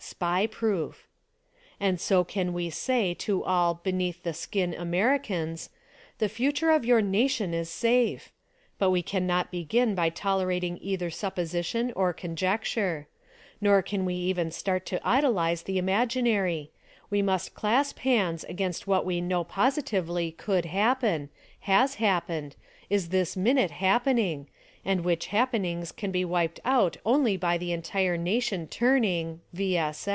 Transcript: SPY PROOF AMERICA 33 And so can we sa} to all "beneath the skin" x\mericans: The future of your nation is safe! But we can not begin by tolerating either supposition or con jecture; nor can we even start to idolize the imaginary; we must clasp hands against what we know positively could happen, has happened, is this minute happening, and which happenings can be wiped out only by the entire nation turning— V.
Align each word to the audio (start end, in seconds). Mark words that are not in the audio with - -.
SPY 0.03 0.47
PROOF 0.47 1.07
AMERICA 1.79 1.85
33 1.85 1.87
And 1.87 2.01
so 2.01 2.23
can 2.23 2.53
we 2.53 2.69
sa} 2.69 3.13
to 3.19 3.43
all 3.43 3.75
"beneath 3.75 4.21
the 4.23 4.33
skin" 4.33 4.73
x\mericans: 4.73 5.69
The 6.17 6.27
future 6.29 6.69
of 6.71 6.83
your 6.85 7.01
nation 7.01 7.53
is 7.53 7.69
safe! 7.69 8.31
But 8.77 8.89
we 8.91 9.01
can 9.03 9.25
not 9.25 9.51
begin 9.51 9.95
by 9.95 10.09
tolerating 10.09 10.77
either 10.81 11.09
supposition 11.11 11.93
or 11.95 12.13
con 12.13 12.35
jecture; 12.35 13.05
nor 13.61 13.81
can 13.81 14.03
we 14.03 14.15
even 14.15 14.51
start 14.51 14.85
to 14.87 15.01
idolize 15.07 15.63
the 15.63 15.77
imaginary; 15.79 16.71
we 17.09 17.21
must 17.21 17.53
clasp 17.55 17.99
hands 17.99 18.43
against 18.45 18.87
what 18.87 19.05
we 19.05 19.21
know 19.21 19.43
positively 19.43 20.31
could 20.31 20.65
happen, 20.65 21.29
has 21.61 21.95
happened, 21.95 22.55
is 22.89 23.09
this 23.09 23.37
minute 23.37 23.71
happening, 23.71 24.47
and 24.83 25.05
which 25.05 25.27
happenings 25.27 25.91
can 25.91 26.09
be 26.09 26.25
wiped 26.25 26.59
out 26.65 26.97
only 27.05 27.37
by 27.37 27.55
the 27.57 27.71
entire 27.71 28.17
nation 28.17 28.67
turning— 28.67 29.39
V. 29.53 29.79